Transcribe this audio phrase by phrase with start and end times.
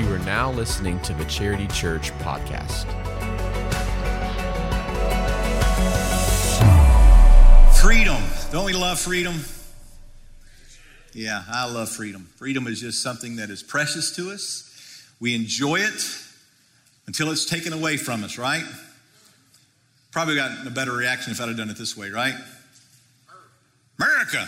[0.00, 2.86] You are now listening to the Charity Church podcast.
[7.82, 8.16] Freedom.
[8.50, 9.40] Don't we love freedom?
[11.12, 12.30] Yeah, I love freedom.
[12.36, 15.06] Freedom is just something that is precious to us.
[15.20, 16.18] We enjoy it
[17.06, 18.64] until it's taken away from us, right?
[20.12, 22.36] Probably gotten a better reaction if I'd have done it this way, right?
[23.98, 24.46] America,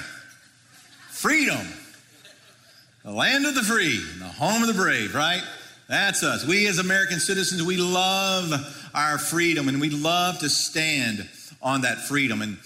[1.11, 1.67] freedom,
[3.05, 5.43] the land of the free, the home of the brave, right?
[5.89, 6.47] That's us.
[6.47, 8.53] We as American citizens, we love
[8.95, 11.29] our freedom and we love to stand
[11.61, 12.43] on that freedom.
[12.43, 12.59] And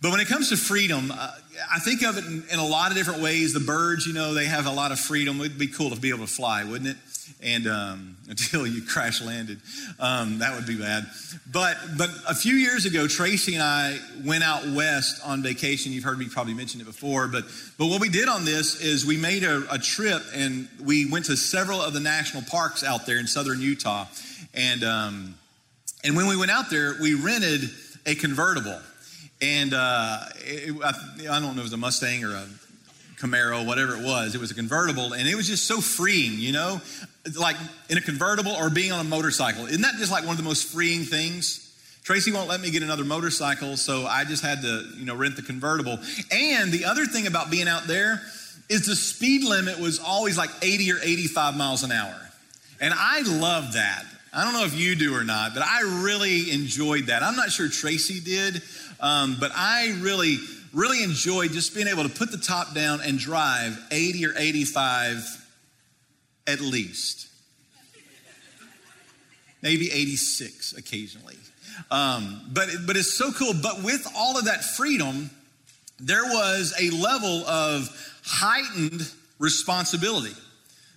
[0.00, 1.30] but when it comes to freedom, uh,
[1.72, 3.52] I think of it in, in, a lot of different ways.
[3.52, 5.40] The birds, you know, they have a lot of freedom.
[5.40, 6.96] It'd be cool to be able to fly, wouldn't it?
[7.42, 9.60] And um, until you crash landed,
[9.98, 11.06] um, that would be bad.
[11.50, 15.92] But but a few years ago, Tracy and I went out west on vacation.
[15.92, 17.44] You've heard me probably mention it before, but
[17.78, 21.26] but what we did on this is we made a, a trip and we went
[21.26, 24.06] to several of the national parks out there in southern Utah,
[24.54, 25.34] and um,
[26.04, 27.70] and when we went out there, we rented
[28.06, 28.80] a convertible
[29.42, 32.46] and uh, it, I, I, don't know if it was a Mustang or a
[33.22, 34.34] Camaro, whatever it was.
[34.34, 36.80] It was a convertible, and it was just so freeing, you know,
[37.38, 37.56] like
[37.88, 39.66] in a convertible or being on a motorcycle.
[39.66, 41.72] Isn't that just like one of the most freeing things?
[42.02, 45.36] Tracy won't let me get another motorcycle, so I just had to, you know, rent
[45.36, 45.98] the convertible.
[46.32, 48.20] And the other thing about being out there
[48.68, 52.18] is the speed limit was always like 80 or 85 miles an hour.
[52.80, 54.04] And I love that.
[54.32, 57.22] I don't know if you do or not, but I really enjoyed that.
[57.22, 58.62] I'm not sure Tracy did,
[58.98, 60.38] um, but I really,
[60.72, 65.24] really enjoyed just being able to put the top down and drive 80 or 85
[66.46, 67.28] at least.
[69.62, 71.36] Maybe 86 occasionally.
[71.90, 73.54] Um, but, but it's so cool.
[73.54, 75.30] But with all of that freedom,
[76.00, 77.88] there was a level of
[78.24, 80.34] heightened responsibility.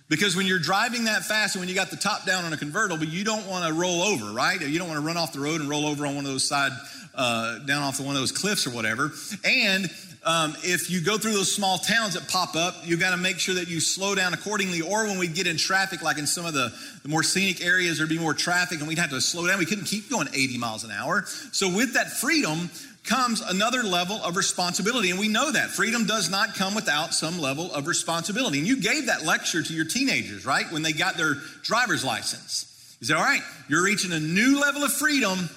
[0.08, 2.56] Because when you're driving that fast and when you got the top down on a
[2.56, 4.60] convertible, you don't want to roll over, right?
[4.60, 6.46] You don't want to run off the road and roll over on one of those
[6.46, 6.70] side
[7.14, 9.10] uh, down off one of those cliffs or whatever.
[9.44, 9.90] And
[10.22, 13.38] um, if you go through those small towns that pop up, you got to make
[13.38, 14.80] sure that you slow down accordingly.
[14.80, 16.72] Or when we get in traffic, like in some of the,
[17.02, 19.58] the more scenic areas, there'd be more traffic and we'd have to slow down.
[19.58, 21.24] We couldn't keep going 80 miles an hour.
[21.52, 22.70] So with that freedom
[23.06, 25.10] comes another level of responsibility.
[25.10, 28.58] And we know that freedom does not come without some level of responsibility.
[28.58, 30.70] And you gave that lecture to your teenagers, right?
[30.70, 32.96] When they got their driver's license.
[33.00, 35.48] You said, all right, you're reaching a new level of freedom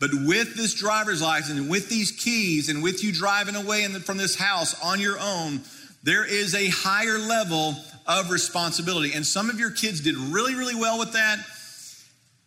[0.00, 4.00] but with this driver's license and with these keys and with you driving away the,
[4.00, 5.60] from this house on your own,
[6.02, 9.12] there is a higher level of responsibility.
[9.12, 11.38] And some of your kids did really, really well with that.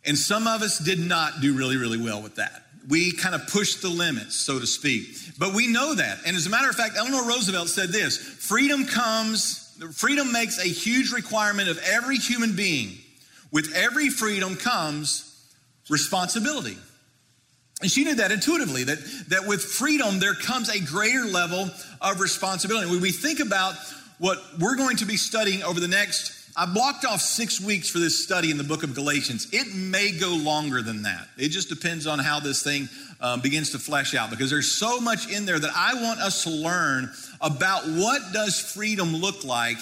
[0.04, 2.63] And some of us did not do really, really well with that.
[2.88, 5.16] We kind of push the limits, so to speak.
[5.38, 6.18] But we know that.
[6.26, 10.68] And as a matter of fact, Eleanor Roosevelt said this freedom comes, freedom makes a
[10.68, 12.98] huge requirement of every human being.
[13.50, 15.30] With every freedom comes
[15.88, 16.76] responsibility.
[17.80, 22.20] And she knew that intuitively, that, that with freedom, there comes a greater level of
[22.20, 22.90] responsibility.
[22.90, 23.74] When we think about
[24.18, 27.98] what we're going to be studying over the next, I blocked off six weeks for
[27.98, 29.48] this study in the book of Galatians.
[29.52, 31.26] It may go longer than that.
[31.36, 32.88] It just depends on how this thing
[33.20, 36.44] um, begins to flesh out because there's so much in there that I want us
[36.44, 37.10] to learn
[37.40, 39.78] about what does freedom look like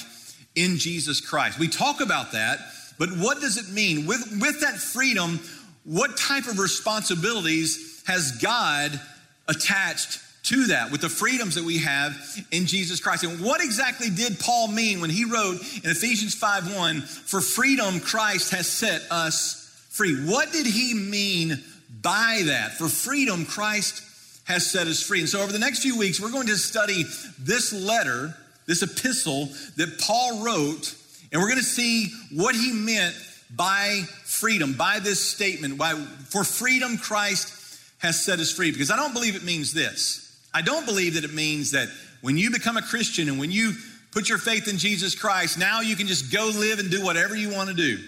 [0.54, 1.58] in Jesus Christ.
[1.58, 2.58] We talk about that,
[2.98, 4.06] but what does it mean?
[4.06, 5.40] With, with that freedom,
[5.84, 8.98] what type of responsibilities has God
[9.46, 12.16] attached to that with the freedoms that we have
[12.50, 13.24] in Jesus Christ.
[13.24, 18.50] And what exactly did Paul mean when he wrote in Ephesians 5:1, "For freedom Christ
[18.50, 21.62] has set us free." What did he mean
[22.02, 22.76] by that?
[22.76, 24.02] For freedom Christ
[24.44, 25.20] has set us free.
[25.20, 27.04] And so over the next few weeks we're going to study
[27.38, 28.36] this letter,
[28.66, 30.94] this epistle that Paul wrote,
[31.30, 33.14] and we're going to see what he meant
[33.54, 35.94] by freedom, by this statement, by,
[36.28, 38.72] for freedom Christ has set us free.
[38.72, 40.31] Because I don't believe it means this.
[40.54, 41.88] I don't believe that it means that
[42.20, 43.72] when you become a Christian and when you
[44.12, 47.34] put your faith in Jesus Christ, now you can just go live and do whatever
[47.34, 47.98] you want to do.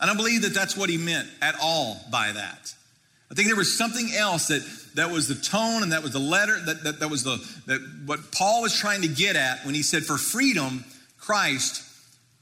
[0.00, 2.74] I don't believe that that's what he meant at all by that.
[3.30, 4.62] I think there was something else that,
[4.96, 7.80] that was the tone and that was the letter, that, that, that was the, that
[8.04, 10.84] what Paul was trying to get at when he said, for freedom,
[11.18, 11.82] Christ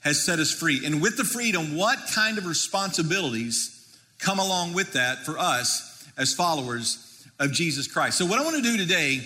[0.01, 0.85] has set us free.
[0.85, 3.77] And with the freedom, what kind of responsibilities
[4.19, 7.10] come along with that for us as followers
[7.41, 8.19] of Jesus Christ?
[8.19, 9.21] So, what I want to do today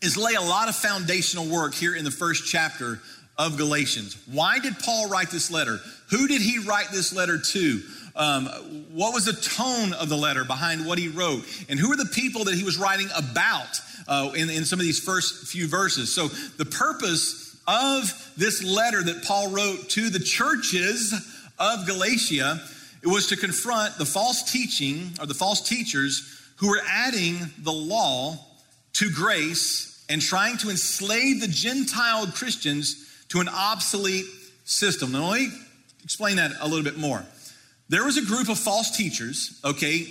[0.00, 3.00] is lay a lot of foundational work here in the first chapter
[3.36, 4.16] of Galatians.
[4.26, 5.78] Why did Paul write this letter?
[6.10, 7.82] Who did he write this letter to?
[8.16, 8.46] Um,
[8.92, 11.44] what was the tone of the letter behind what he wrote?
[11.68, 14.84] And who are the people that he was writing about uh, in, in some of
[14.84, 16.12] these first few verses?
[16.12, 21.12] So, the purpose of this letter that Paul wrote to the churches
[21.58, 22.60] of Galatia,
[23.02, 27.72] it was to confront the false teaching or the false teachers who were adding the
[27.72, 28.36] law
[28.94, 34.26] to grace and trying to enslave the Gentile Christians to an obsolete
[34.64, 35.12] system.
[35.12, 35.50] Now, let me
[36.02, 37.24] explain that a little bit more.
[37.88, 40.06] There was a group of false teachers, okay,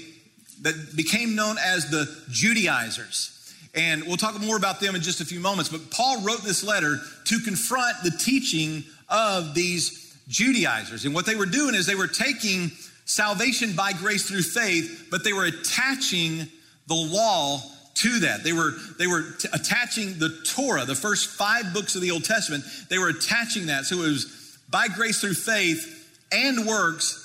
[0.62, 3.34] that became known as the Judaizers.
[3.76, 5.70] And we'll talk more about them in just a few moments.
[5.70, 11.06] But Paul wrote this letter to confront the teaching of these Judaizers.
[11.06, 12.72] And what they were doing is they were taking
[13.08, 16.48] salvation by grace through faith, but they were attaching
[16.88, 17.60] the law
[17.96, 18.44] to that.
[18.44, 22.24] They were, they were t- attaching the Torah, the first five books of the Old
[22.24, 23.86] Testament, they were attaching that.
[23.86, 27.24] So it was by grace through faith and works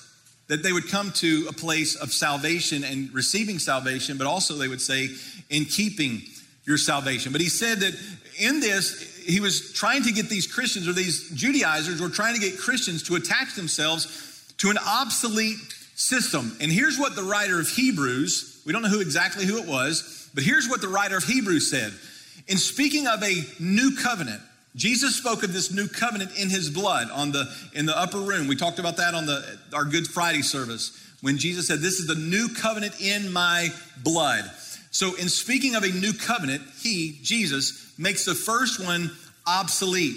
[0.48, 4.68] that they would come to a place of salvation and receiving salvation, but also they
[4.68, 5.08] would say
[5.50, 6.22] in keeping
[6.64, 7.32] your salvation.
[7.32, 7.98] But he said that
[8.38, 12.40] in this, he was trying to get these Christians or these Judaizers were trying to
[12.40, 14.31] get Christians to attach themselves
[14.62, 15.58] to an obsolete
[15.96, 16.56] system.
[16.60, 20.30] And here's what the writer of Hebrews, we don't know who exactly who it was,
[20.34, 21.92] but here's what the writer of Hebrews said.
[22.46, 24.40] In speaking of a new covenant,
[24.76, 27.44] Jesus spoke of this new covenant in his blood on the
[27.74, 28.46] in the upper room.
[28.46, 32.06] We talked about that on the our Good Friday service when Jesus said, "This is
[32.06, 33.68] the new covenant in my
[34.04, 34.48] blood."
[34.92, 39.10] So in speaking of a new covenant, he, Jesus, makes the first one
[39.44, 40.16] obsolete.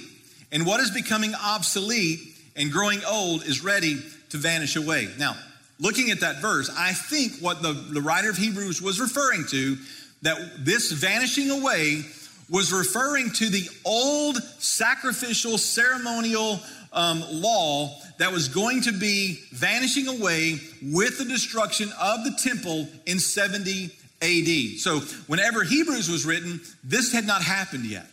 [0.52, 2.20] And what is becoming obsolete
[2.56, 4.02] and growing old is ready
[4.36, 5.10] to vanish away.
[5.18, 5.36] Now,
[5.80, 9.78] looking at that verse, I think what the, the writer of Hebrews was referring to,
[10.22, 12.04] that this vanishing away
[12.50, 16.60] was referring to the old sacrificial ceremonial
[16.94, 22.88] um, law that was going to be vanishing away with the destruction of the temple
[23.06, 23.90] in 70
[24.22, 24.80] AD.
[24.80, 28.08] So, whenever Hebrews was written, this had not happened yet.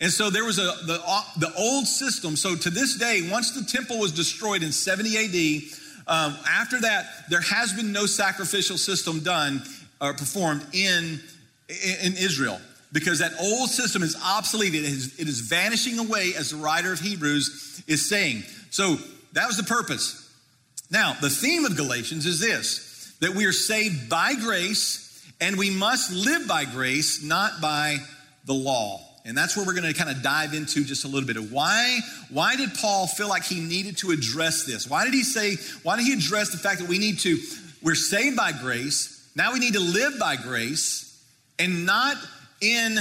[0.00, 2.36] And so there was a the, uh, the old system.
[2.36, 5.72] So to this day, once the temple was destroyed in 70 AD,
[6.06, 9.62] um, after that, there has been no sacrificial system done
[10.00, 11.20] or performed in,
[11.68, 12.60] in Israel
[12.92, 14.74] because that old system is obsolete.
[14.74, 18.44] It is, it is vanishing away, as the writer of Hebrews is saying.
[18.70, 18.96] So
[19.32, 20.24] that was the purpose.
[20.90, 22.86] Now, the theme of Galatians is this
[23.20, 25.04] that we are saved by grace
[25.40, 27.98] and we must live by grace, not by
[28.44, 29.00] the law.
[29.28, 31.52] And that's where we're going to kind of dive into just a little bit of
[31.52, 34.88] why why did Paul feel like he needed to address this?
[34.88, 37.38] Why did he say why did he address the fact that we need to
[37.82, 41.22] we're saved by grace, now we need to live by grace
[41.58, 42.16] and not
[42.62, 42.98] in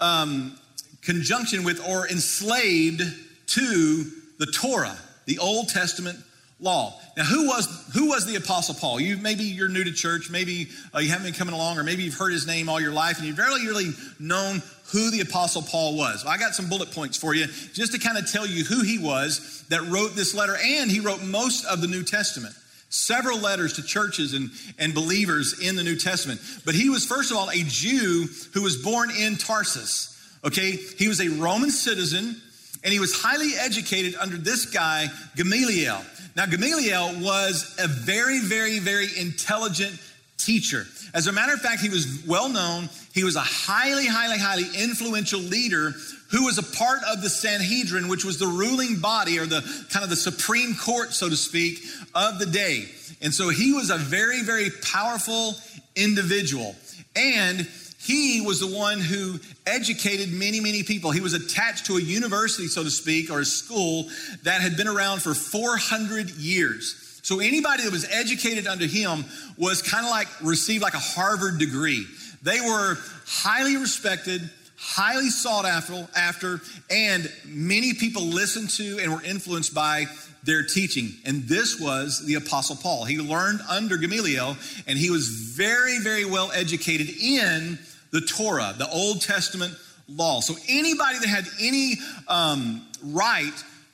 [0.00, 0.56] um,
[1.02, 3.02] conjunction with or enslaved
[3.48, 4.04] to
[4.38, 6.18] the Torah, the Old Testament
[6.64, 6.98] law.
[7.16, 8.98] Now, who was who was the Apostle Paul?
[8.98, 12.02] You maybe you're new to church, maybe uh, you haven't been coming along, or maybe
[12.02, 14.62] you've heard his name all your life, and you've barely really known
[14.92, 16.24] who the Apostle Paul was.
[16.24, 18.82] Well, I got some bullet points for you just to kind of tell you who
[18.82, 22.54] he was that wrote this letter, and he wrote most of the New Testament.
[22.88, 26.40] Several letters to churches and, and believers in the New Testament.
[26.64, 30.10] But he was, first of all, a Jew who was born in Tarsus.
[30.44, 32.40] Okay, he was a Roman citizen
[32.84, 36.04] and he was highly educated under this guy, Gamaliel.
[36.36, 40.00] Now, Gamaliel was a very, very, very intelligent
[40.36, 40.86] teacher.
[41.14, 42.88] As a matter of fact, he was well known.
[43.12, 45.94] He was a highly, highly, highly influential leader
[46.30, 49.60] who was a part of the Sanhedrin, which was the ruling body or the
[49.90, 51.78] kind of the supreme court, so to speak,
[52.14, 52.88] of the day.
[53.22, 55.54] And so he was a very, very powerful
[55.94, 56.74] individual.
[57.14, 57.68] And
[58.02, 61.10] he was the one who educated many, many people.
[61.10, 64.08] He was attached to a university, so to speak, or a school
[64.42, 67.20] that had been around for 400 years.
[67.22, 69.24] So anybody that was educated under him
[69.56, 72.06] was kind of like received like a Harvard degree.
[72.42, 74.42] They were highly respected,
[74.76, 80.04] highly sought after, after, and many people listened to and were influenced by
[80.42, 81.14] their teaching.
[81.24, 83.06] And this was the Apostle Paul.
[83.06, 87.78] He learned under Gamaliel, and he was very, very well educated in
[88.14, 89.74] the Torah, the Old Testament
[90.08, 90.40] law.
[90.40, 91.94] So anybody that had any
[92.28, 93.52] um, right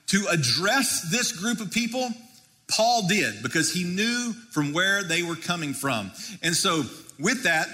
[0.09, 2.11] to address this group of people,
[2.69, 6.13] Paul did because he knew from where they were coming from.
[6.43, 6.85] And so,
[7.19, 7.69] with that,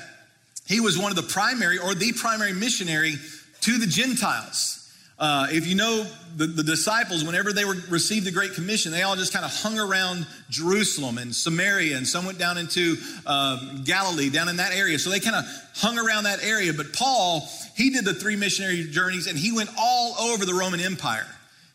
[0.66, 3.14] he was one of the primary or the primary missionary
[3.62, 4.85] to the Gentiles.
[5.18, 6.06] Uh, if you know
[6.36, 9.50] the, the, disciples, whenever they were received the Great Commission, they all just kind of
[9.50, 12.96] hung around Jerusalem and Samaria, and some went down into
[13.26, 14.98] um, Galilee, down in that area.
[14.98, 15.44] So they kind of
[15.74, 16.74] hung around that area.
[16.74, 20.80] But Paul, he did the three missionary journeys, and he went all over the Roman
[20.80, 21.26] Empire.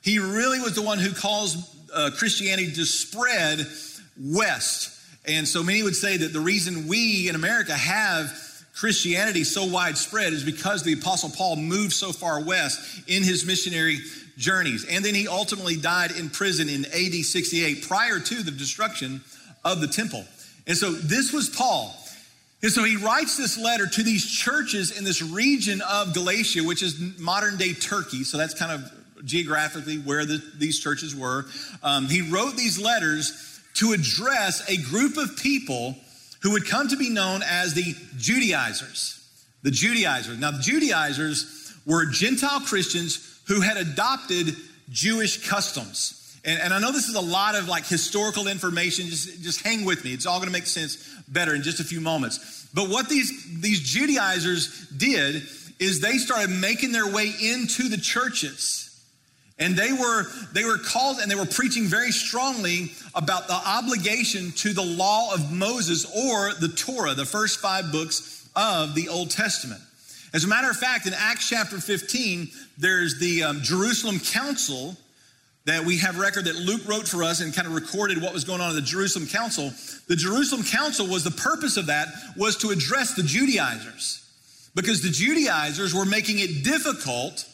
[0.03, 1.57] He really was the one who caused
[1.91, 3.65] uh, Christianity to spread
[4.19, 5.00] west.
[5.27, 8.29] And so many would say that the reason we in America have
[8.81, 14.00] Christianity so widespread is because the Apostle Paul moved so far west in his missionary
[14.38, 14.85] journeys.
[14.89, 19.21] And then he ultimately died in prison in AD 68 prior to the destruction
[19.63, 20.25] of the temple.
[20.65, 21.95] And so this was Paul.
[22.63, 26.81] And so he writes this letter to these churches in this region of Galatia, which
[26.81, 28.23] is modern day Turkey.
[28.23, 28.91] So that's kind of
[29.23, 31.45] geographically where the, these churches were.
[31.83, 35.97] Um, he wrote these letters to address a group of people
[36.41, 39.17] who would come to be known as the Judaizers.
[39.63, 40.39] The Judaizers.
[40.39, 44.55] Now, the Judaizers were Gentile Christians who had adopted
[44.89, 46.17] Jewish customs.
[46.43, 49.05] And, and, I know this is a lot of like historical information.
[49.07, 50.13] Just, just hang with me.
[50.13, 52.67] It's all going to make sense better in just a few moments.
[52.74, 55.43] But what these, these Judaizers did
[55.79, 58.80] is they started making their way into the churches.
[59.62, 64.51] And they were, they were called and they were preaching very strongly about the obligation
[64.53, 69.30] to the law of Moses or the Torah, the first five books of the Old
[69.30, 69.80] Testament.
[70.34, 72.50] As a matter of fact, in Acts chapter 15,
[72.80, 74.98] there's the um, Jerusalem Council
[75.65, 78.44] that we have record that Luke wrote for us and kind of recorded what was
[78.44, 79.72] going on in the Jerusalem Council.
[80.08, 84.27] The Jerusalem Council was the purpose of that was to address the Judaizers
[84.74, 87.46] because the Judaizers were making it difficult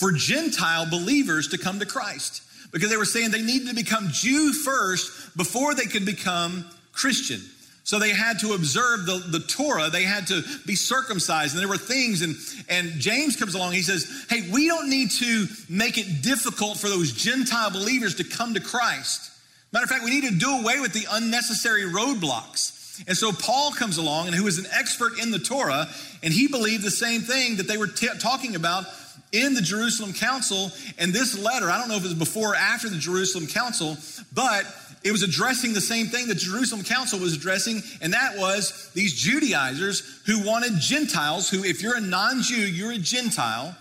[0.00, 2.42] for Gentile believers to come to Christ
[2.72, 7.40] because they were saying they needed to become Jew first before they could become Christian.
[7.84, 11.68] So they had to observe the, the Torah, they had to be circumcised, and there
[11.68, 12.22] were things.
[12.22, 12.36] And,
[12.68, 16.88] and James comes along, he says, Hey, we don't need to make it difficult for
[16.88, 19.30] those Gentile believers to come to Christ.
[19.72, 23.04] Matter of fact, we need to do away with the unnecessary roadblocks.
[23.06, 25.88] And so Paul comes along, and who is an expert in the Torah,
[26.22, 28.84] and he believed the same thing that they were t- talking about
[29.32, 30.70] in the Jerusalem Council.
[30.98, 33.96] And this letter, I don't know if it was before or after the Jerusalem Council,
[34.32, 34.64] but
[35.02, 39.14] it was addressing the same thing the Jerusalem Council was addressing, and that was these
[39.14, 43.74] Judaizers who wanted Gentiles, who, if you're a non Jew, you're a Gentile,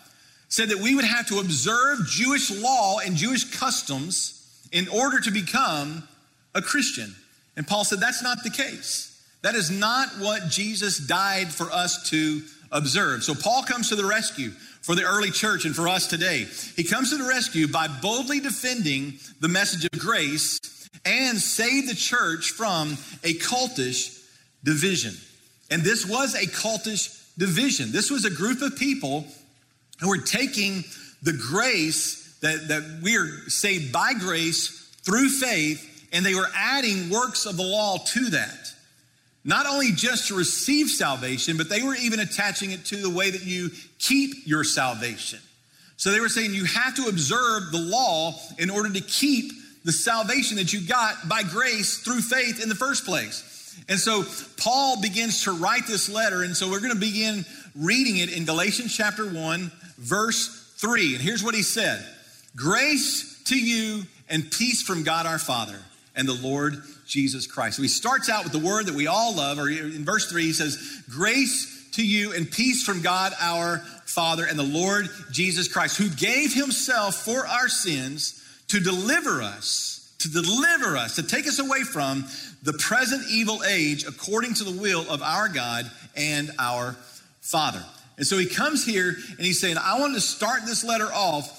[0.48, 4.36] said that we would have to observe Jewish law and Jewish customs
[4.72, 6.08] in order to become
[6.56, 7.14] a Christian.
[7.58, 9.06] And Paul said that's not the case.
[9.42, 12.42] That is not what Jesus died for us to
[12.72, 13.24] observe.
[13.24, 14.52] So Paul comes to the rescue
[14.82, 16.48] for the early church and for us today.
[16.76, 20.60] He comes to the rescue by boldly defending the message of grace
[21.06, 22.92] and save the church from
[23.24, 24.24] a cultish
[24.64, 25.14] division.
[25.72, 27.92] And this was a cultish division.
[27.92, 29.26] This was a group of people
[30.00, 30.84] who were taking
[31.22, 37.10] the grace that, that we are saved by grace through faith, and they were adding
[37.10, 38.74] works of the law to that.
[39.50, 43.32] Not only just to receive salvation, but they were even attaching it to the way
[43.32, 45.40] that you keep your salvation.
[45.98, 49.52] So they were saying you have to observe the law in order to keep
[49.84, 53.76] the salvation that you got by grace through faith in the first place.
[53.90, 54.24] And so
[54.58, 56.44] Paul begins to write this letter.
[56.44, 57.44] And so we're going to begin
[57.76, 61.16] reading it in Galatians chapter 1, verse 3.
[61.16, 62.06] And here's what he said
[62.56, 65.80] Grace to you and peace from God our Father
[66.16, 67.76] and the Lord Jesus Christ.
[67.78, 70.44] So he starts out with the word that we all love, or in verse 3,
[70.44, 75.68] he says, Grace to you and peace from God our Father and the Lord Jesus
[75.68, 81.48] Christ, who gave himself for our sins to deliver us, to deliver us, to take
[81.48, 82.26] us away from
[82.64, 86.96] the present evil age according to the will of our God and our
[87.42, 87.84] Father.
[88.18, 91.59] And so he comes here and he's saying, I want to start this letter off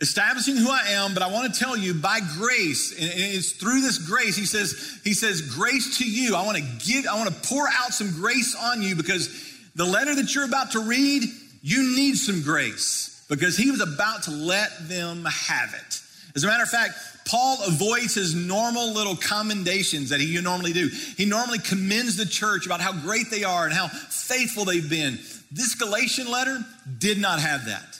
[0.00, 3.82] establishing who I am, but I want to tell you by grace, and it's through
[3.82, 6.34] this grace, he says, he says, grace to you.
[6.34, 9.28] I want to give, I want to pour out some grace on you because
[9.74, 11.24] the letter that you're about to read,
[11.62, 16.00] you need some grace because he was about to let them have it.
[16.34, 16.94] As a matter of fact,
[17.26, 20.88] Paul avoids his normal little commendations that he normally do.
[21.16, 25.18] He normally commends the church about how great they are and how faithful they've been.
[25.52, 26.58] This Galatian letter
[26.98, 27.99] did not have that.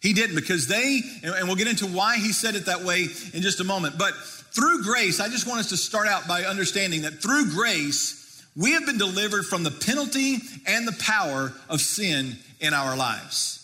[0.00, 3.42] He didn't because they, and we'll get into why he said it that way in
[3.42, 3.98] just a moment.
[3.98, 8.44] But through grace, I just want us to start out by understanding that through grace,
[8.56, 13.58] we have been delivered from the penalty and the power of sin in our lives.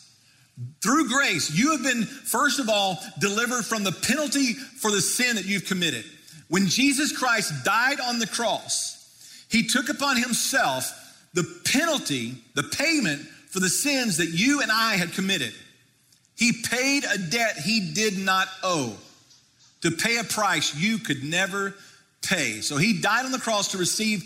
[0.83, 5.37] Through grace, you have been, first of all, delivered from the penalty for the sin
[5.37, 6.05] that you've committed.
[6.49, 10.93] When Jesus Christ died on the cross, he took upon himself
[11.35, 15.52] the penalty, the payment for the sins that you and I had committed.
[16.37, 18.97] He paid a debt he did not owe
[19.83, 21.75] to pay a price you could never
[22.23, 22.61] pay.
[22.61, 24.25] So he died on the cross to receive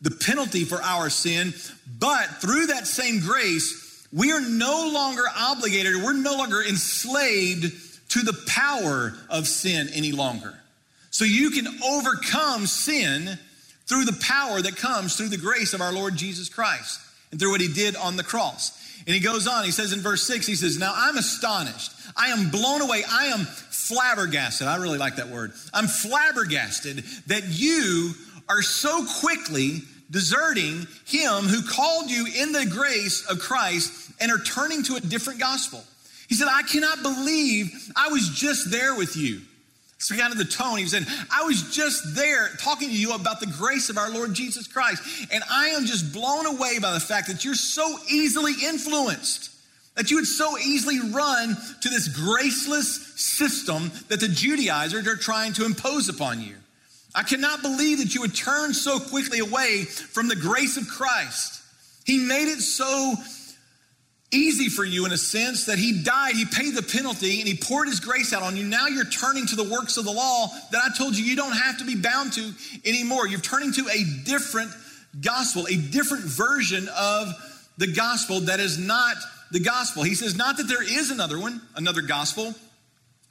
[0.00, 1.54] the penalty for our sin,
[1.98, 8.20] but through that same grace, we are no longer obligated, we're no longer enslaved to
[8.20, 10.54] the power of sin any longer.
[11.10, 13.38] So you can overcome sin
[13.86, 17.50] through the power that comes through the grace of our Lord Jesus Christ and through
[17.50, 18.78] what he did on the cross.
[19.06, 21.92] And he goes on, he says in verse 6, he says, Now I'm astonished.
[22.16, 23.02] I am blown away.
[23.08, 24.66] I am flabbergasted.
[24.66, 25.52] I really like that word.
[25.72, 28.12] I'm flabbergasted that you
[28.48, 29.80] are so quickly
[30.10, 35.00] deserting him who called you in the grace of Christ and are turning to a
[35.00, 35.82] different gospel.
[36.28, 39.40] He said, I cannot believe I was just there with you.
[40.02, 41.06] So kind of the tone he was in.
[41.30, 45.00] I was just there talking to you about the grace of our Lord Jesus Christ.
[45.30, 49.50] And I am just blown away by the fact that you're so easily influenced.
[49.94, 55.52] That you would so easily run to this graceless system that the Judaizers are trying
[55.52, 56.56] to impose upon you.
[57.14, 61.62] I cannot believe that you would turn so quickly away from the grace of Christ.
[62.04, 63.14] He made it so
[64.32, 67.54] easy for you in a sense that he died, he paid the penalty, and he
[67.54, 68.64] poured his grace out on you.
[68.64, 71.52] Now you're turning to the works of the law that I told you you don't
[71.52, 72.52] have to be bound to
[72.84, 73.26] anymore.
[73.28, 74.70] You're turning to a different
[75.20, 77.28] gospel, a different version of
[77.78, 79.16] the gospel that is not
[79.50, 80.02] the gospel.
[80.02, 82.54] He says, not that there is another one, another gospel,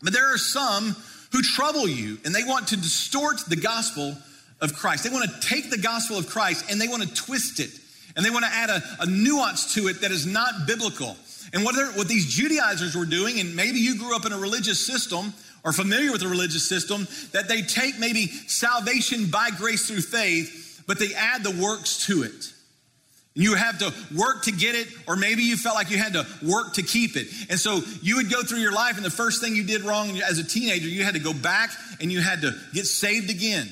[0.01, 0.95] but there are some
[1.31, 4.15] who trouble you and they want to distort the gospel
[4.59, 5.03] of Christ.
[5.03, 7.71] They want to take the gospel of Christ and they want to twist it
[8.15, 11.15] and they want to add a, a nuance to it that is not biblical.
[11.53, 14.85] And what, what these Judaizers were doing, and maybe you grew up in a religious
[14.85, 20.01] system or familiar with a religious system, that they take maybe salvation by grace through
[20.01, 22.53] faith, but they add the works to it.
[23.35, 26.13] And you have to work to get it, or maybe you felt like you had
[26.13, 27.27] to work to keep it.
[27.49, 30.19] And so you would go through your life, and the first thing you did wrong
[30.21, 31.69] as a teenager, you had to go back
[32.01, 33.69] and you had to get saved again.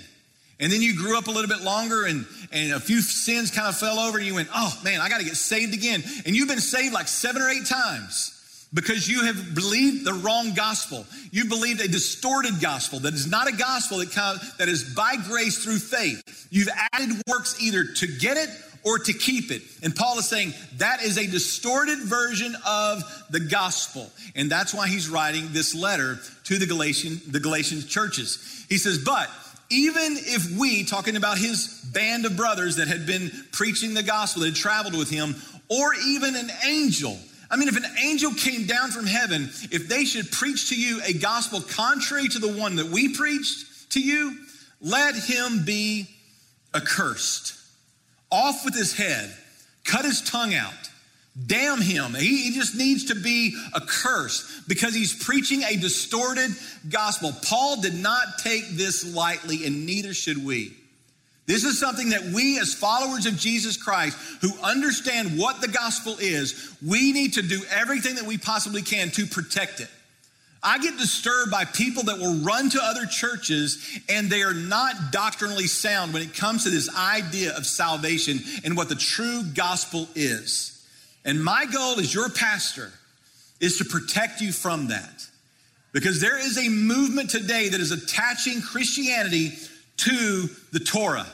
[0.59, 3.67] And then you grew up a little bit longer and, and a few sins kind
[3.67, 6.03] of fell over and you went, oh man, I got to get saved again.
[6.25, 8.35] And you've been saved like seven or eight times
[8.73, 11.05] because you have believed the wrong gospel.
[11.31, 14.93] You believed a distorted gospel that is not a gospel that, kind of, that is
[14.93, 16.47] by grace through faith.
[16.51, 18.49] You've added works either to get it
[18.83, 19.61] or to keep it.
[19.81, 24.09] And Paul is saying that is a distorted version of the gospel.
[24.35, 28.65] And that's why he's writing this letter to the Galatian, the Galatian churches.
[28.69, 29.29] He says, but
[29.69, 34.41] even if we, talking about his band of brothers that had been preaching the gospel,
[34.41, 35.35] that had traveled with him,
[35.69, 37.17] or even an angel,
[37.51, 41.01] I mean, if an angel came down from heaven, if they should preach to you
[41.05, 44.37] a gospel contrary to the one that we preached to you,
[44.81, 46.07] let him be
[46.73, 47.55] accursed.
[48.31, 49.35] Off with his head,
[49.83, 50.73] cut his tongue out.
[51.45, 52.15] Damn him.
[52.15, 56.51] He, he, just needs to be accursed because he's preaching a distorted
[56.89, 57.31] gospel.
[57.43, 60.75] Paul did not take this lightly, and neither should we.
[61.45, 66.17] This is something that we, as followers of Jesus Christ, who understand what the gospel
[66.19, 69.89] is, we need to do everything that we possibly can to protect it.
[70.61, 75.11] I get disturbed by people that will run to other churches and they are not
[75.11, 80.07] doctrinally sound when it comes to this idea of salvation and what the true gospel
[80.15, 80.78] is.
[81.25, 82.91] And my goal as your pastor
[83.59, 85.25] is to protect you from that.
[85.91, 89.53] Because there is a movement today that is attaching Christianity
[89.97, 91.25] to the Torah.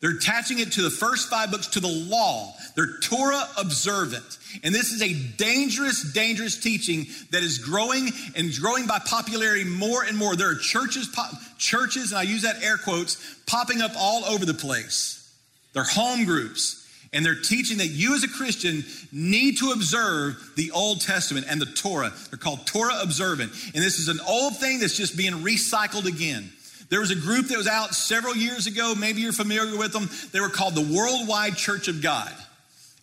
[0.00, 2.52] They're attaching it to the first five books, to the law.
[2.74, 4.38] They're Torah observant.
[4.64, 10.02] And this is a dangerous, dangerous teaching that is growing and growing by popularity more
[10.02, 10.34] and more.
[10.34, 11.08] There are churches,
[11.56, 13.16] churches, and I use that air quotes,
[13.46, 15.32] popping up all over the place.
[15.72, 16.81] They're home groups
[17.12, 21.60] and they're teaching that you as a Christian need to observe the Old Testament and
[21.60, 22.12] the Torah.
[22.30, 23.52] They're called Torah observant.
[23.74, 26.50] And this is an old thing that's just being recycled again.
[26.88, 28.94] There was a group that was out several years ago.
[28.94, 30.08] Maybe you're familiar with them.
[30.32, 32.32] They were called the Worldwide Church of God.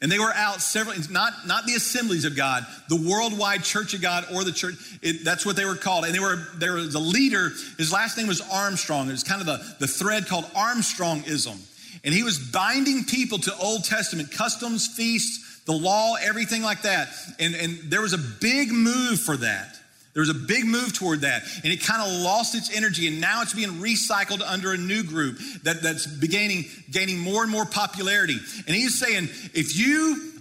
[0.01, 4.01] And they were out several, not, not the assemblies of God, the worldwide church of
[4.01, 4.75] God or the church.
[5.01, 6.05] It, that's what they were called.
[6.05, 9.09] And they were, there was a leader, his last name was Armstrong.
[9.09, 11.57] It was kind of the, the thread called Armstrongism.
[12.03, 17.09] And he was binding people to Old Testament customs, feasts, the law, everything like that.
[17.39, 19.75] And, and there was a big move for that.
[20.13, 21.43] There was a big move toward that.
[21.63, 23.07] And it kind of lost its energy.
[23.07, 27.51] And now it's being recycled under a new group that, that's beginning, gaining more and
[27.51, 28.37] more popularity.
[28.65, 30.33] And he's saying, if you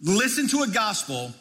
[0.00, 1.32] listen to a gospel,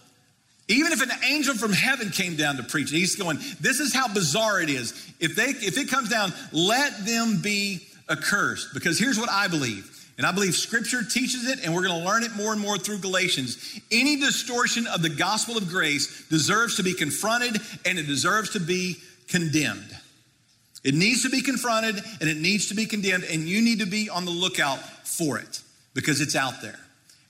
[0.68, 4.08] even if an angel from heaven came down to preach, he's going, this is how
[4.08, 4.92] bizarre it is.
[5.20, 8.74] If they if it comes down, let them be accursed.
[8.74, 9.92] Because here's what I believe.
[10.18, 12.78] And I believe scripture teaches it, and we're going to learn it more and more
[12.78, 13.80] through Galatians.
[13.92, 18.62] Any distortion of the gospel of grace deserves to be confronted and it deserves to
[18.62, 18.96] be
[19.28, 19.98] condemned.
[20.86, 23.86] It needs to be confronted and it needs to be condemned, and you need to
[23.86, 25.62] be on the lookout for it
[25.94, 26.80] because it's out there.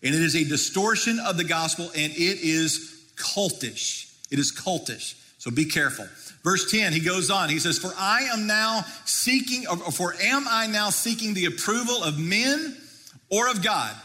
[0.04, 4.14] And it is a distortion of the gospel, and it is cultish.
[4.30, 5.16] It is cultish.
[5.40, 6.06] So be careful.
[6.46, 7.50] Verse 10, he goes on.
[7.50, 12.04] He says, For I am now seeking, or for am I now seeking the approval
[12.04, 12.78] of men
[13.32, 13.96] or of God?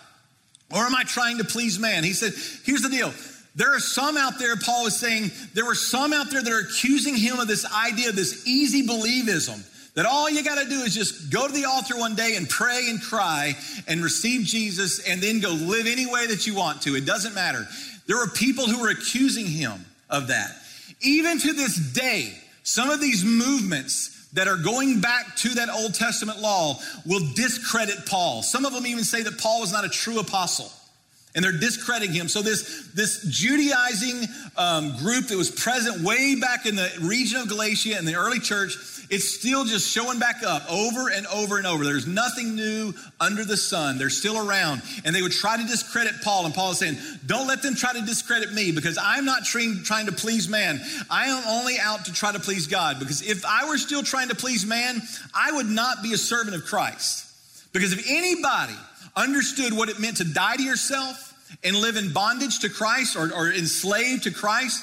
[0.73, 2.03] Or am I trying to please man?
[2.03, 2.33] He said,
[2.65, 3.13] Here's the deal.
[3.55, 6.61] there are some out there, Paul is saying, there were some out there that are
[6.61, 10.95] accusing him of this idea, this easy believism, that all you got to do is
[10.95, 13.55] just go to the altar one day and pray and cry
[13.87, 16.97] and receive Jesus and then go live any way that you want to.
[16.97, 17.69] It doesn't matter.
[18.07, 20.57] There were people who were accusing him of that.
[21.01, 22.33] Even to this day,
[22.63, 28.07] some of these movements that are going back to that Old Testament law will discredit
[28.07, 28.43] Paul.
[28.43, 30.71] Some of them even say that Paul was not a true apostle
[31.35, 32.29] and they're discrediting him.
[32.29, 37.49] So this this Judaizing um, group that was present way back in the region of
[37.49, 38.77] Galatia in the early church,
[39.11, 41.85] it's still just showing back up over and over and over.
[41.85, 43.99] There's nothing new under the sun.
[43.99, 46.47] They're still around, and they would try to discredit Paul.
[46.47, 46.97] And Paul is saying,
[47.27, 50.81] "Don't let them try to discredit me, because I'm not trying to please man.
[51.11, 52.99] I am only out to try to please God.
[52.99, 55.03] Because if I were still trying to please man,
[55.35, 57.27] I would not be a servant of Christ.
[57.73, 58.77] Because if anybody
[59.17, 63.33] understood what it meant to die to yourself and live in bondage to Christ or,
[63.33, 64.83] or enslaved to Christ,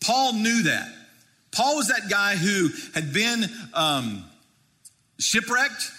[0.00, 0.88] Paul knew that.
[1.56, 4.24] Paul was that guy who had been um,
[5.18, 5.90] shipwrecked,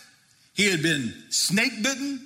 [0.53, 2.25] he had been snake bitten,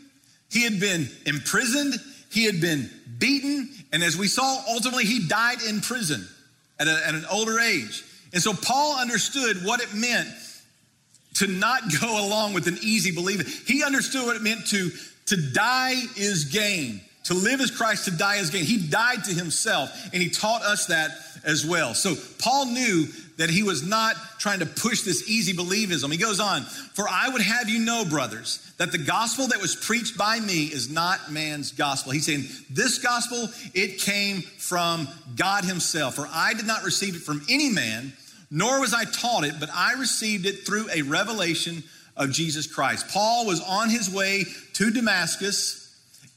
[0.50, 1.96] he had been imprisoned,
[2.30, 6.28] he had been beaten, and as we saw, ultimately he died in prison
[6.78, 8.04] at, a, at an older age.
[8.34, 10.28] And so Paul understood what it meant
[11.36, 13.66] to not go along with an easy belief.
[13.66, 14.92] He understood what it meant to
[15.28, 17.00] to die is gain.
[17.26, 18.66] To live as Christ, to die is gain.
[18.66, 21.12] He died to himself, and he taught us that
[21.44, 21.94] as well.
[21.94, 26.12] So Paul knew that he was not trying to push this easy believism.
[26.12, 29.76] He goes on, For I would have you know, brothers, that the gospel that was
[29.76, 32.12] preached by me is not man's gospel.
[32.12, 36.16] He's saying, This gospel, it came from God himself.
[36.16, 38.14] For I did not receive it from any man,
[38.52, 41.84] nor was I taught it, but I received it through a revelation
[42.18, 43.08] of Jesus Christ.
[43.10, 45.82] Paul was on his way to Damascus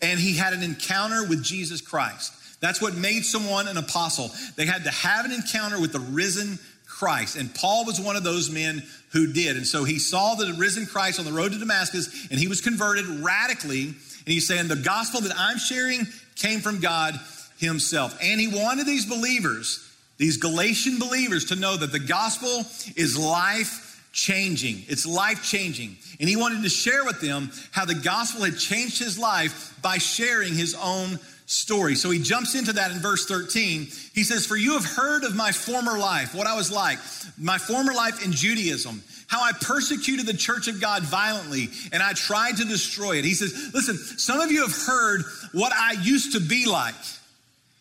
[0.00, 2.32] and he had an encounter with Jesus Christ.
[2.64, 4.30] That's what made someone an apostle.
[4.56, 7.36] They had to have an encounter with the risen Christ.
[7.36, 9.58] And Paul was one of those men who did.
[9.58, 12.62] And so he saw the risen Christ on the road to Damascus and he was
[12.62, 13.88] converted radically.
[13.88, 17.20] And he's saying, The gospel that I'm sharing came from God
[17.58, 18.16] himself.
[18.22, 22.64] And he wanted these believers, these Galatian believers, to know that the gospel
[22.96, 24.84] is life changing.
[24.88, 25.98] It's life changing.
[26.18, 29.98] And he wanted to share with them how the gospel had changed his life by
[29.98, 31.94] sharing his own story.
[31.94, 33.86] So he jumps into that in verse 13.
[34.14, 36.98] He says, For you have heard of my former life, what I was like,
[37.38, 42.12] my former life in Judaism, how I persecuted the church of God violently and I
[42.12, 43.24] tried to destroy it.
[43.24, 46.94] He says, Listen, some of you have heard what I used to be like.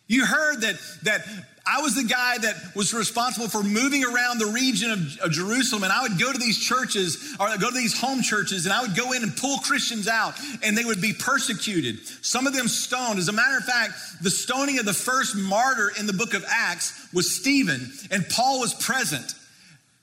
[0.06, 1.26] You heard that, that
[1.66, 5.82] I was the guy that was responsible for moving around the region of, of, Jerusalem,
[5.82, 8.82] and I would go to these churches or go to these home churches, and I
[8.82, 12.00] would go in and pull Christians out, and they would be persecuted.
[12.22, 13.18] Some of them stoned.
[13.18, 16.44] As a matter of fact, the stoning of the first martyr in the book of
[16.46, 19.34] Acts was Stephen, and Paul was present.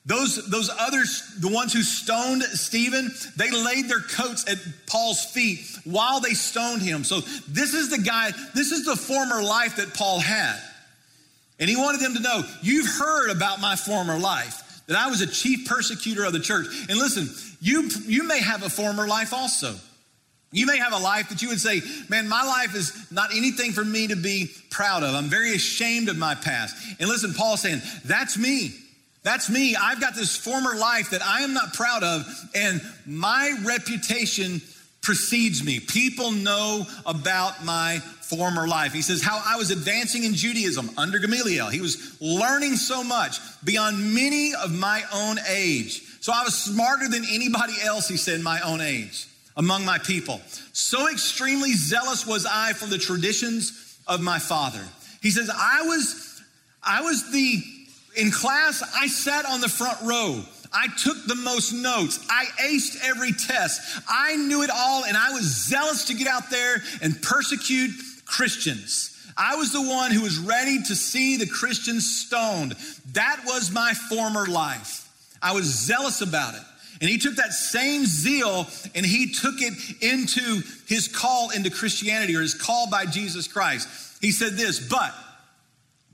[0.04, 5.60] Those, those others, the ones who stoned Stephen, they laid their coats at Paul's feet
[5.84, 7.04] while they stoned him.
[7.04, 10.58] So this is the guy, this is the former life that Paul had.
[11.62, 15.20] And he wanted them to know, you've heard about my former life, that I was
[15.20, 16.66] a chief persecutor of the church.
[16.88, 17.28] And listen,
[17.60, 19.76] you, you may have a former life also.
[20.50, 23.70] You may have a life that you would say, man, my life is not anything
[23.70, 25.14] for me to be proud of.
[25.14, 26.74] I'm very ashamed of my past.
[26.98, 28.72] And listen, Paul's saying, that's me.
[29.22, 29.76] That's me.
[29.76, 34.60] I've got this former life that I am not proud of, and my reputation
[35.00, 35.78] precedes me.
[35.78, 38.00] People know about my
[38.36, 38.92] former life.
[38.92, 41.68] He says, How I was advancing in Judaism under Gamaliel.
[41.68, 46.02] He was learning so much beyond many of my own age.
[46.20, 49.98] So I was smarter than anybody else, he said, in my own age among my
[49.98, 50.40] people.
[50.72, 54.82] So extremely zealous was I for the traditions of my father.
[55.20, 56.42] He says, I was,
[56.82, 57.62] I was the,
[58.16, 60.42] in class, I sat on the front row.
[60.72, 62.24] I took the most notes.
[62.30, 64.02] I aced every test.
[64.08, 67.90] I knew it all, and I was zealous to get out there and persecute
[68.32, 69.10] Christians.
[69.36, 72.74] I was the one who was ready to see the Christians stoned.
[73.12, 75.08] That was my former life.
[75.42, 76.62] I was zealous about it.
[77.00, 82.36] And he took that same zeal and he took it into his call into Christianity
[82.36, 83.88] or his call by Jesus Christ.
[84.20, 85.12] He said this, but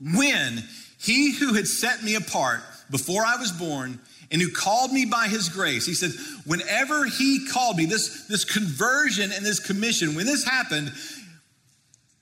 [0.01, 0.63] when
[0.99, 3.99] he who had set me apart before I was born
[4.31, 6.11] and who called me by his grace, he said,
[6.45, 10.91] whenever he called me, this, this conversion and this commission, when this happened,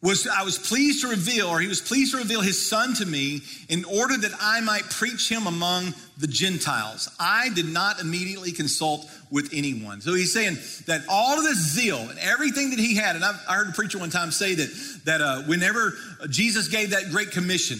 [0.08, 3.06] was I was pleased to reveal, or he was pleased to reveal his son to
[3.06, 7.10] me in order that I might preach him among the Gentiles.
[7.20, 10.00] I did not immediately consult with anyone.
[10.00, 13.40] So he's saying that all of this zeal and everything that he had, and I've,
[13.50, 15.94] i heard a preacher one time say that, that uh, whenever
[16.30, 17.80] Jesus gave that great commission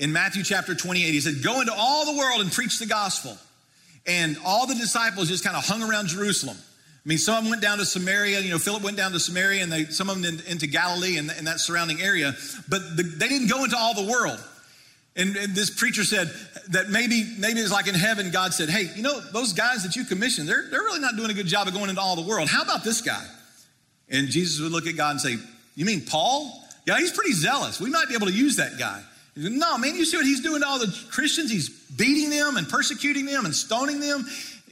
[0.00, 3.38] in Matthew chapter 28, he said, Go into all the world and preach the gospel.
[4.04, 6.56] And all the disciples just kind of hung around Jerusalem.
[7.08, 8.40] I mean, some of them went down to Samaria.
[8.40, 11.30] You know, Philip went down to Samaria, and they, some of them into Galilee and,
[11.30, 12.34] and, that surrounding area.
[12.68, 14.38] But the, they didn't go into all the world.
[15.16, 16.30] And, and, this preacher said
[16.68, 19.96] that maybe maybe it's like in heaven, God said, "Hey, you know those guys that
[19.96, 22.28] you commissioned, they're they're really not doing a good job of going into all the
[22.28, 22.46] world.
[22.46, 23.26] How about this guy?"
[24.10, 25.36] And Jesus would look at God and say,
[25.76, 26.62] "You mean Paul?
[26.86, 27.80] Yeah, he's pretty zealous.
[27.80, 29.02] We might be able to use that guy."
[29.34, 31.50] No, man, you see what he's doing to all the Christians?
[31.50, 34.26] He's beating them and persecuting them and stoning them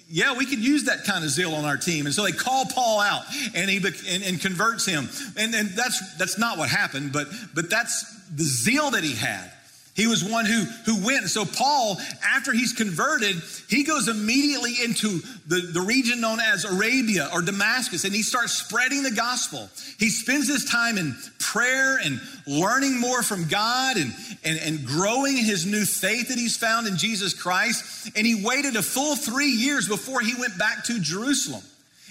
[0.08, 2.06] yeah, we could use that kind of zeal on our team.
[2.06, 3.22] And so they call Paul out
[3.54, 5.08] and he and, and converts him.
[5.36, 9.50] And, and that's that's not what happened, but but that's the zeal that he had.
[9.96, 11.26] He was one who, who went.
[11.30, 13.34] So Paul, after he's converted,
[13.70, 18.52] he goes immediately into the, the region known as Arabia or Damascus, and he starts
[18.52, 19.70] spreading the gospel.
[19.98, 24.12] He spends his time in prayer and learning more from God and,
[24.44, 28.10] and, and growing in his new faith that he's found in Jesus Christ.
[28.14, 31.62] And he waited a full three years before he went back to Jerusalem.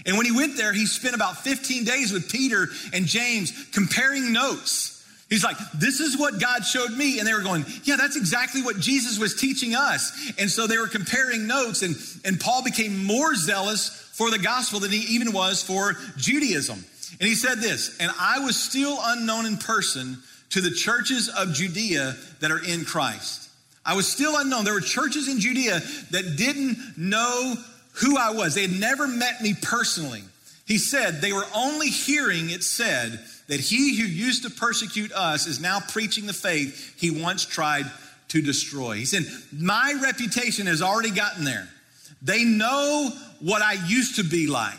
[0.07, 4.33] And when he went there, he spent about 15 days with Peter and James comparing
[4.33, 4.94] notes
[5.35, 7.19] He's like, this is what God showed me.
[7.19, 10.31] And they were going, yeah, that's exactly what Jesus was teaching us.
[10.39, 11.93] And so they were comparing notes, and,
[12.23, 16.81] and Paul became more zealous for the gospel than he even was for Judaism.
[17.19, 20.19] And he said this, and I was still unknown in person
[20.51, 23.49] to the churches of Judea that are in Christ.
[23.85, 24.63] I was still unknown.
[24.63, 27.55] There were churches in Judea that didn't know
[27.95, 30.23] who I was, they had never met me personally.
[30.65, 35.47] He said they were only hearing it said, that he who used to persecute us
[35.47, 37.85] is now preaching the faith he once tried
[38.29, 38.95] to destroy.
[38.95, 41.67] He said, My reputation has already gotten there.
[42.21, 44.73] They know what I used to be like.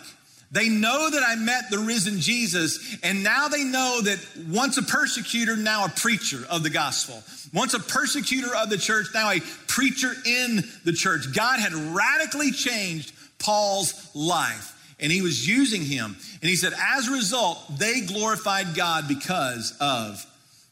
[0.51, 4.83] They know that I met the risen Jesus, and now they know that once a
[4.83, 7.23] persecutor, now a preacher of the gospel.
[7.53, 11.33] Once a persecutor of the church, now a preacher in the church.
[11.35, 16.17] God had radically changed Paul's life and he was using him.
[16.47, 20.25] And he said, as a result, they glorified God because of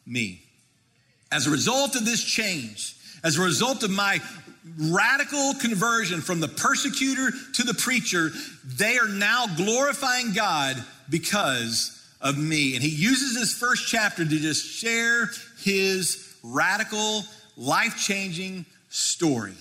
[0.07, 0.41] me.
[1.33, 4.21] As a result of this change, as a result of my
[4.79, 8.31] radical conversion from the persecutor to the preacher,
[8.65, 10.77] they are now glorifying God
[11.11, 12.77] because of me.
[12.77, 17.25] And he uses this first chapter to just share his radical,
[17.57, 19.55] life changing story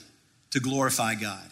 [0.52, 1.50] to glorify God.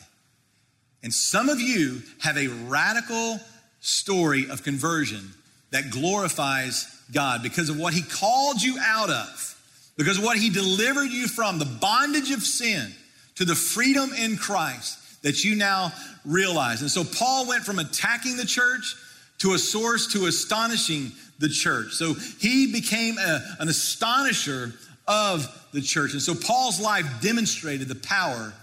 [1.02, 3.39] And some of you have a radical
[3.82, 5.34] story of conversion
[5.72, 9.62] that glorifies God because of what He called you out of,
[9.98, 12.94] because of what He delivered you from, the bondage of sin
[13.36, 15.91] to the freedom in Christ that you now
[16.26, 16.82] realize.
[16.82, 18.96] And so Paul went from attacking the church
[19.39, 21.94] to a source to astonishing the church.
[21.94, 24.74] So he became a, an astonisher
[25.08, 26.13] of the church.
[26.13, 28.54] And so Paul's life demonstrated the power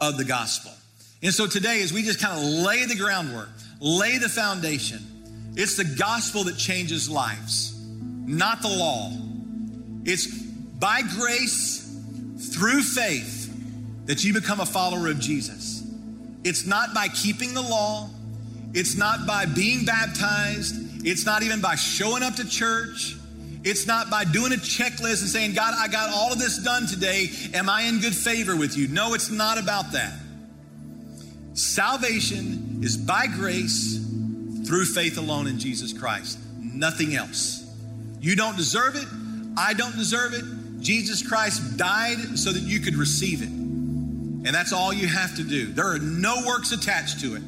[0.00, 0.72] of the gospel.
[1.22, 3.48] And so today, as we just kind of lay the groundwork,
[3.80, 5.00] lay the foundation,
[5.56, 7.78] it's the gospel that changes lives,
[8.26, 9.12] not the law.
[10.04, 11.82] It's by grace,
[12.52, 15.82] through faith, that you become a follower of Jesus.
[16.44, 18.08] It's not by keeping the law,
[18.72, 23.16] it's not by being baptized, it's not even by showing up to church.
[23.64, 26.86] It's not by doing a checklist and saying, God, I got all of this done
[26.86, 27.30] today.
[27.52, 28.86] Am I in good favor with you?
[28.86, 30.12] No, it's not about that.
[31.54, 33.98] Salvation is by grace
[34.64, 37.66] through faith alone in Jesus Christ, nothing else.
[38.20, 39.06] You don't deserve it.
[39.58, 40.44] I don't deserve it.
[40.80, 43.48] Jesus Christ died so that you could receive it.
[43.48, 45.72] And that's all you have to do.
[45.72, 47.42] There are no works attached to it.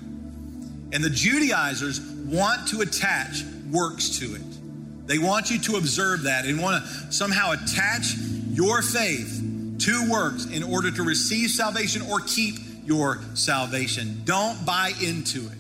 [0.92, 5.06] And the Judaizers want to attach works to it.
[5.06, 8.14] They want you to observe that and want to somehow attach
[8.50, 9.40] your faith
[9.78, 12.56] to works in order to receive salvation or keep
[12.88, 14.22] your salvation.
[14.24, 15.52] Don't buy into it.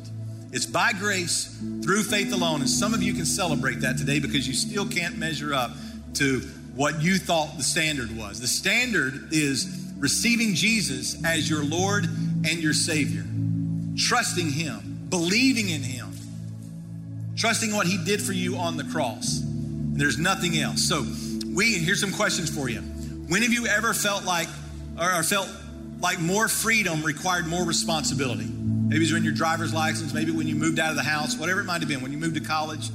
[0.50, 2.60] It's by grace through faith alone.
[2.60, 5.72] And some of you can celebrate that today because you still can't measure up
[6.14, 6.40] to
[6.74, 8.40] what you thought the standard was.
[8.40, 13.24] The standard is receiving Jesus as your Lord and your Savior,
[13.98, 16.10] trusting Him, believing in Him,
[17.36, 19.42] trusting what He did for you on the cross.
[19.42, 20.82] And there's nothing else.
[20.82, 21.04] So,
[21.54, 22.80] we here's some questions for you.
[22.80, 24.48] When have you ever felt like
[24.98, 25.48] or felt
[26.00, 28.46] like more freedom required more responsibility.
[28.46, 31.60] Maybe it's when your driver's license, maybe when you moved out of the house, whatever
[31.60, 32.90] it might have been, when you moved to college.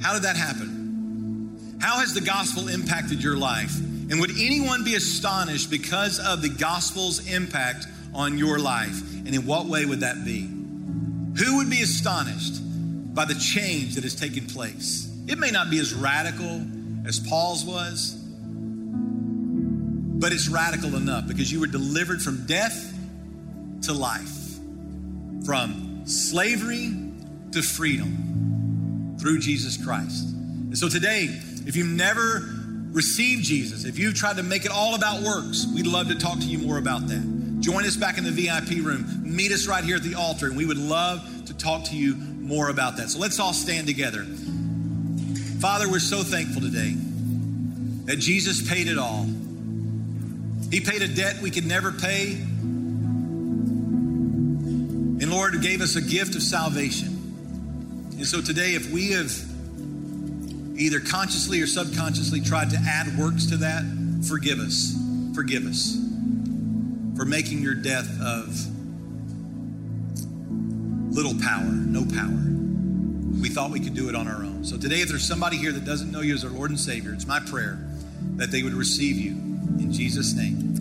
[0.00, 1.78] How did that happen?
[1.80, 3.76] How has the gospel impacted your life?
[3.78, 9.00] And would anyone be astonished because of the gospel's impact on your life?
[9.14, 10.40] And in what way would that be?
[10.42, 15.12] Who would be astonished by the change that has taken place?
[15.26, 16.64] It may not be as radical
[17.06, 18.17] as Paul's was,
[20.18, 22.94] but it's radical enough because you were delivered from death
[23.82, 24.58] to life,
[25.46, 26.92] from slavery
[27.52, 30.28] to freedom through Jesus Christ.
[30.28, 31.28] And so today,
[31.66, 32.42] if you've never
[32.90, 36.38] received Jesus, if you've tried to make it all about works, we'd love to talk
[36.40, 37.60] to you more about that.
[37.60, 39.06] Join us back in the VIP room.
[39.24, 42.14] Meet us right here at the altar, and we would love to talk to you
[42.16, 43.10] more about that.
[43.10, 44.24] So let's all stand together.
[45.60, 46.94] Father, we're so thankful today
[48.06, 49.26] that Jesus paid it all.
[50.70, 52.32] He paid a debt we could never pay.
[55.20, 57.08] And Lord, gave us a gift of salvation.
[58.12, 59.32] And so today, if we have
[60.76, 63.82] either consciously or subconsciously tried to add works to that,
[64.28, 64.94] forgive us.
[65.34, 65.96] Forgive us
[67.16, 68.54] for making your death of
[71.12, 72.44] little power, no power.
[73.40, 74.64] We thought we could do it on our own.
[74.64, 77.12] So today, if there's somebody here that doesn't know you as our Lord and Savior,
[77.14, 77.78] it's my prayer
[78.36, 79.47] that they would receive you
[79.80, 80.77] in Jesus' name.